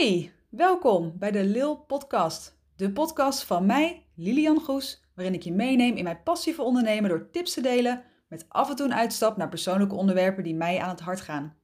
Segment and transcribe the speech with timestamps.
[0.00, 2.58] Hey, welkom bij de Lil Podcast.
[2.76, 7.30] De podcast van mij, Lilian Goes, waarin ik je meeneem in mijn passieve ondernemen door
[7.30, 10.88] tips te delen met af en toe een uitstap naar persoonlijke onderwerpen die mij aan
[10.88, 11.56] het hart gaan.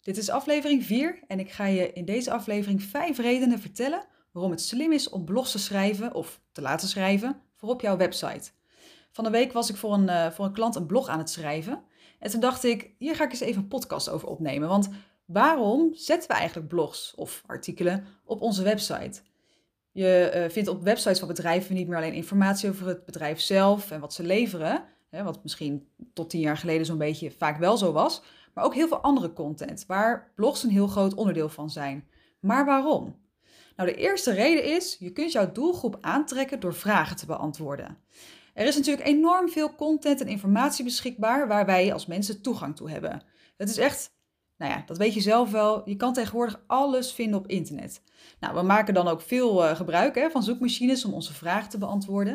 [0.00, 4.50] Dit is aflevering 4 en ik ga je in deze aflevering 5 redenen vertellen waarom
[4.50, 8.50] het slim is om blogs te schrijven of te laten schrijven voor op jouw website.
[9.12, 11.30] Van de week was ik voor een, uh, voor een klant een blog aan het
[11.30, 11.84] schrijven
[12.18, 14.90] en toen dacht ik, hier ga ik eens even een podcast over opnemen, want
[15.24, 19.20] waarom zetten we eigenlijk blogs of artikelen op onze website?
[19.92, 23.90] Je uh, vindt op websites van bedrijven niet meer alleen informatie over het bedrijf zelf
[23.90, 27.76] en wat ze leveren, hè, wat misschien tot tien jaar geleden zo'n beetje vaak wel
[27.76, 28.22] zo was,
[28.54, 32.08] maar ook heel veel andere content, waar blogs een heel groot onderdeel van zijn.
[32.40, 33.20] Maar waarom?
[33.76, 37.98] Nou, de eerste reden is, je kunt jouw doelgroep aantrekken door vragen te beantwoorden.
[38.54, 42.90] Er is natuurlijk enorm veel content en informatie beschikbaar waar wij als mensen toegang toe
[42.90, 43.22] hebben.
[43.56, 44.14] Het is echt
[44.62, 45.82] nou ja, dat weet je zelf wel.
[45.88, 48.02] Je kan tegenwoordig alles vinden op internet.
[48.40, 51.78] Nou, we maken dan ook veel uh, gebruik hè, van zoekmachines om onze vragen te
[51.78, 52.34] beantwoorden.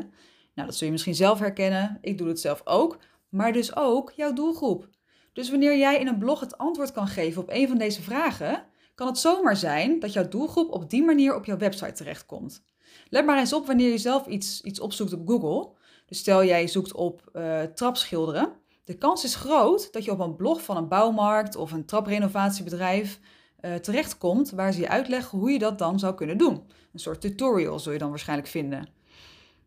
[0.54, 1.98] Nou, dat zul je misschien zelf herkennen.
[2.02, 2.98] Ik doe het zelf ook.
[3.30, 4.90] Maar dus ook jouw doelgroep.
[5.34, 8.64] Dus wanneer jij in een blog het antwoord kan geven op een van deze vragen,
[8.96, 12.64] kan het zomaar zijn dat jouw doelgroep op die manier op jouw website terechtkomt.
[13.10, 15.70] Let maar eens op wanneer je zelf iets, iets opzoekt op Google.
[16.06, 18.54] Dus stel jij zoekt op uh, trapschilderen
[18.88, 23.20] de kans is groot dat je op een blog van een bouwmarkt of een traprenovatiebedrijf
[23.62, 26.64] uh, terechtkomt waar ze je uitleggen hoe je dat dan zou kunnen doen.
[26.94, 28.90] Een soort tutorial zul je dan waarschijnlijk vinden.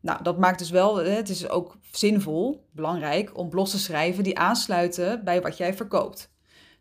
[0.01, 4.39] Nou, dat maakt dus wel, het is ook zinvol, belangrijk, om blogs te schrijven die
[4.39, 6.31] aansluiten bij wat jij verkoopt.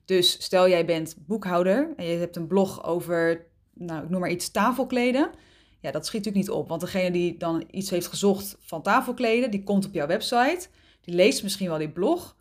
[0.05, 4.29] Dus stel jij bent boekhouder en je hebt een blog over, nou, ik noem maar
[4.29, 5.29] iets, tafelkleden.
[5.79, 9.51] Ja, dat schiet natuurlijk niet op, want degene die dan iets heeft gezocht van tafelkleden,
[9.51, 10.67] die komt op jouw website
[11.09, 12.35] die leest misschien wel die blog,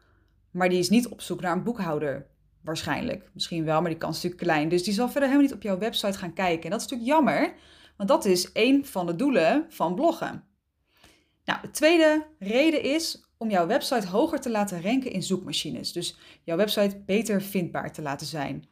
[0.50, 2.26] maar die is niet op zoek naar een boekhouder.
[2.62, 3.30] Waarschijnlijk.
[3.34, 4.68] Misschien wel, maar die kans is natuurlijk klein.
[4.68, 6.64] Dus die zal verder helemaal niet op jouw website gaan kijken.
[6.64, 7.54] En dat is natuurlijk jammer,
[7.96, 10.44] want dat is één van de doelen van bloggen.
[11.44, 15.92] Nou, de tweede reden is om jouw website hoger te laten ranken in zoekmachines.
[15.92, 18.68] Dus jouw website beter vindbaar te laten zijn.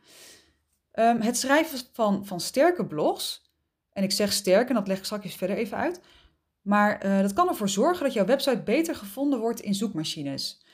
[0.92, 3.50] Um, het schrijven van, van sterke blogs,
[3.92, 6.00] en ik zeg sterk en dat leg ik straks verder even uit,
[6.66, 10.64] maar uh, dat kan ervoor zorgen dat jouw website beter gevonden wordt in zoekmachines.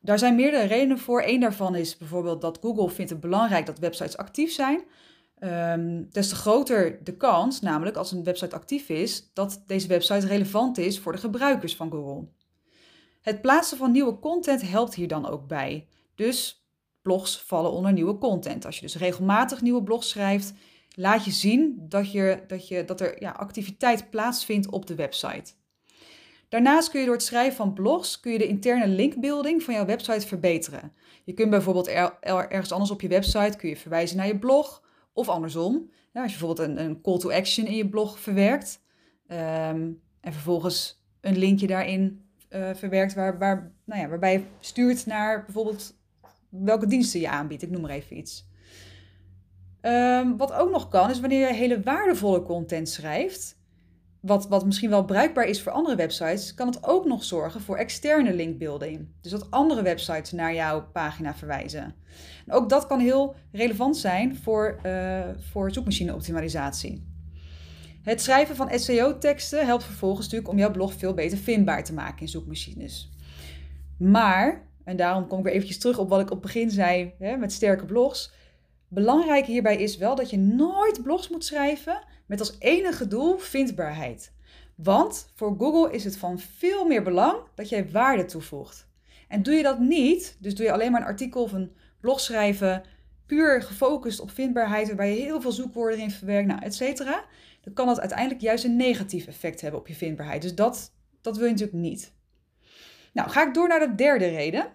[0.00, 1.22] Daar zijn meerdere redenen voor.
[1.22, 4.82] Eén daarvan is bijvoorbeeld dat Google vindt het belangrijk dat websites actief zijn.
[5.38, 10.26] Um, des te groter de kans, namelijk als een website actief is, dat deze website
[10.26, 12.28] relevant is voor de gebruikers van Google.
[13.20, 15.88] Het plaatsen van nieuwe content helpt hier dan ook bij.
[16.14, 16.66] Dus
[17.02, 18.66] blogs vallen onder nieuwe content.
[18.66, 20.52] Als je dus regelmatig nieuwe blogs schrijft,
[20.94, 25.52] laat je zien dat, je, dat, je, dat er ja, activiteit plaatsvindt op de website.
[26.48, 29.84] Daarnaast kun je door het schrijven van blogs kun je de interne linkbuilding van jouw
[29.84, 30.92] website verbeteren.
[31.24, 35.28] Je kunt bijvoorbeeld ergens anders op je website kun je verwijzen naar je blog of
[35.28, 35.90] andersom.
[36.12, 38.82] Als je bijvoorbeeld een, een, call to action in je blog verwerkt
[39.28, 45.06] um, en vervolgens een linkje daarin uh, verwerkt waar, waar, nou ja, waarbij je stuurt
[45.06, 45.94] naar bijvoorbeeld
[46.48, 47.62] welke diensten je aanbiedt.
[47.62, 48.49] Ik noem maar even iets.
[49.82, 53.58] Um, wat ook nog kan, is wanneer je hele waardevolle content schrijft,
[54.20, 57.76] wat, wat misschien wel bruikbaar is voor andere websites, kan het ook nog zorgen voor
[57.76, 59.08] externe linkbuilding.
[59.20, 61.94] Dus dat andere websites naar jouw pagina verwijzen.
[62.46, 65.20] En ook dat kan heel relevant zijn voor, uh,
[65.50, 67.08] voor zoekmachine-optimalisatie.
[68.02, 72.20] Het schrijven van SEO-teksten helpt vervolgens natuurlijk om jouw blog veel beter vindbaar te maken
[72.20, 73.10] in zoekmachines.
[73.98, 77.12] Maar, en daarom kom ik weer eventjes terug op wat ik op het begin zei
[77.18, 78.32] hè, met sterke blogs
[78.92, 84.32] Belangrijk hierbij is wel dat je nooit blogs moet schrijven met als enige doel vindbaarheid.
[84.74, 88.88] Want voor Google is het van veel meer belang dat jij waarde toevoegt.
[89.28, 92.20] En doe je dat niet, dus doe je alleen maar een artikel of een blog
[92.20, 92.82] schrijven,
[93.26, 97.24] puur gefocust op vindbaarheid, waarbij je heel veel zoekwoorden in verwerkt, nou, et cetera,
[97.60, 100.42] dan kan dat uiteindelijk juist een negatief effect hebben op je vindbaarheid.
[100.42, 102.12] Dus dat, dat wil je natuurlijk niet.
[103.12, 104.66] Nou, ga ik door naar de derde reden.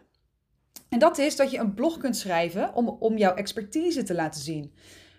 [0.89, 4.41] En dat is dat je een blog kunt schrijven om, om jouw expertise te laten
[4.41, 4.73] zien.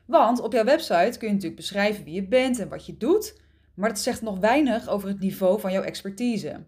[0.06, 3.40] Want op jouw website kun je natuurlijk beschrijven wie je bent en wat je doet,
[3.74, 6.64] maar dat zegt nog weinig over het niveau van jouw expertise.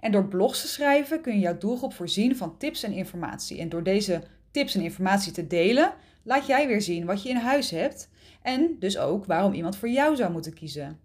[0.00, 3.58] En door blogs te schrijven kun je jouw doelgroep voorzien van tips en informatie.
[3.58, 7.36] En door deze tips en informatie te delen, laat jij weer zien wat je in
[7.36, 8.10] huis hebt
[8.42, 10.98] en dus ook waarom iemand voor jou zou moeten kiezen.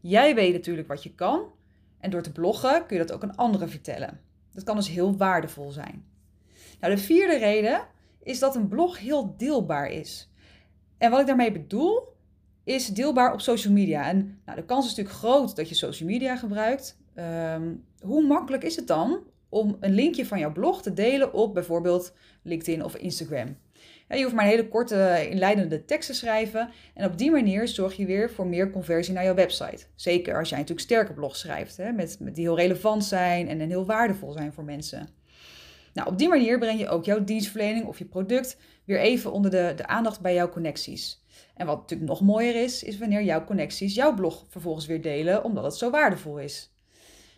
[0.00, 1.52] Jij weet natuurlijk wat je kan
[2.00, 4.20] en door te bloggen kun je dat ook aan anderen vertellen.
[4.52, 6.04] Dat kan dus heel waardevol zijn.
[6.80, 7.86] Nou, de vierde reden
[8.22, 10.30] is dat een blog heel deelbaar is.
[10.98, 12.02] En wat ik daarmee bedoel,
[12.64, 14.08] is deelbaar op social media.
[14.08, 16.98] En nou, de kans is natuurlijk groot dat je social media gebruikt.
[17.14, 19.18] Ehm, hoe makkelijk is het dan
[19.48, 22.12] om een linkje van jouw blog te delen op bijvoorbeeld
[22.42, 23.56] LinkedIn of Instagram?
[24.08, 26.70] je hoeft maar een hele korte, inleidende tekst te schrijven.
[26.94, 29.84] En op die manier zorg je weer voor meer conversie naar jouw website.
[29.94, 33.60] Zeker als jij natuurlijk sterke blogs schrijft, hè, met, met die heel relevant zijn en,
[33.60, 35.08] en heel waardevol zijn voor mensen.
[35.96, 39.50] Nou, op die manier breng je ook jouw dienstverlening of je product weer even onder
[39.50, 41.24] de, de aandacht bij jouw connecties.
[41.54, 45.44] En wat natuurlijk nog mooier is, is wanneer jouw connecties jouw blog vervolgens weer delen,
[45.44, 46.74] omdat het zo waardevol is.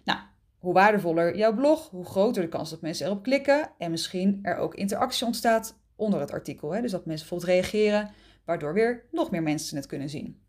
[0.04, 0.18] Nou,
[0.58, 4.56] hoe waardevoller jouw blog, hoe groter de kans dat mensen erop klikken en misschien er
[4.56, 6.70] ook interactie ontstaat onder het artikel.
[6.70, 6.80] Hè?
[6.80, 8.10] Dus dat mensen bijvoorbeeld reageren,
[8.44, 10.42] waardoor weer nog meer mensen het kunnen zien.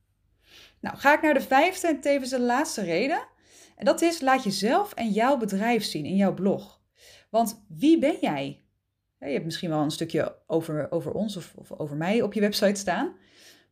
[0.80, 3.28] Nou, ga ik naar de vijfde en tevens de laatste reden.
[3.76, 6.79] En dat is, laat jezelf en jouw bedrijf zien in jouw blog.
[7.30, 8.64] Want wie ben jij?
[9.20, 12.80] Je hebt misschien wel een stukje over, over ons of, over mij op je website
[12.80, 13.16] staan.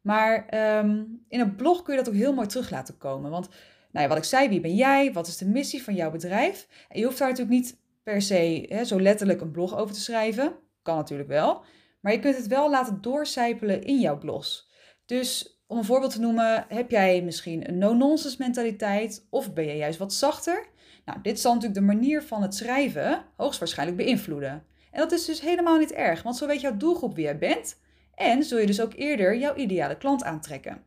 [0.02, 3.32] Maar ehm, in een blog kun je dat ook heel mooi terug laten komen.
[3.32, 3.50] Want
[3.92, 5.14] nou ja, wat ik zei, wie ben jij?
[5.14, 6.68] Wat is de missie van jouw bedrijf?
[6.90, 10.02] En je hoeft daar natuurlijk niet per se hè, zo letterlijk een blog over te
[10.02, 10.56] schrijven.
[10.82, 11.64] Kan natuurlijk wel.
[12.00, 14.72] Maar je kunt het wel laten doorcijpelen in jouw blogs.
[15.06, 19.76] Dus om een voorbeeld te noemen, heb jij misschien een no-nonsense mentaliteit of ben je
[19.76, 20.68] juist wat zachter?
[21.08, 24.64] Nou, dit zal natuurlijk de manier van het schrijven hoogstwaarschijnlijk beïnvloeden.
[24.92, 27.80] En dat is dus helemaal niet erg, want zo weet jouw doelgroep wie jij bent
[28.16, 30.84] en zul je dus ook eerder jouw ideale klant aantrekken.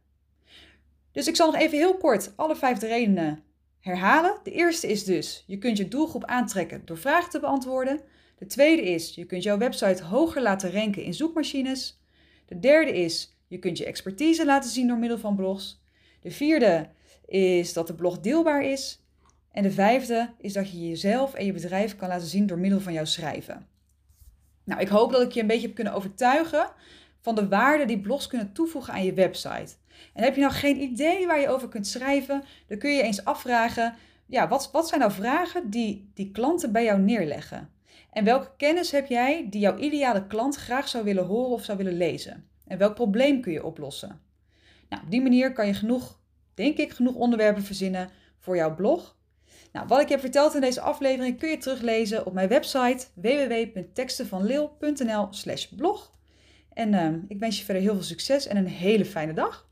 [1.12, 3.42] Dus ik zal nog even heel kort alle vijf redenen
[3.80, 4.38] herhalen.
[4.42, 8.00] De eerste is dus, je kunt je doelgroep aantrekken door vragen te beantwoorden.
[8.38, 12.00] De tweede is, je kunt jouw website hoger laten ranken in zoekmachines.
[12.46, 15.82] De derde is, je kunt je expertise laten zien door middel van blogs.
[16.20, 16.88] De vierde
[17.26, 19.00] is dat de blog deelbaar is.
[19.52, 22.80] En de vijfde is dat je jezelf en je bedrijf kan laten zien door middel
[22.80, 23.66] van jouw schrijven.
[24.64, 26.70] Nou, ik hoop dat ik je een beetje heb kunnen overtuigen
[27.20, 29.74] van de waarde die blogs kunnen toevoegen aan je website.
[30.14, 33.24] En heb je nou geen idee waar je over kunt schrijven, dan kun je eens
[33.24, 33.94] afvragen,
[34.26, 37.70] ja, wat, wat zijn nou vragen die, die klanten bij jou neerleggen?
[38.12, 41.78] En welke kennis heb jij die jouw ideale klant graag zou willen horen of zou
[41.78, 42.48] willen lezen?
[42.66, 44.20] En welk probleem kun je oplossen?
[44.88, 46.20] Nou, op die manier kan je genoeg,
[46.54, 49.16] denk ik, genoeg onderwerpen verzinnen voor jouw blog.
[49.72, 56.12] Nou, wat ik heb verteld in deze aflevering kun je teruglezen op mijn website www.tekstenvanleeuw.nl/blog.
[56.72, 59.69] En uh, ik wens je verder heel veel succes en een hele fijne dag.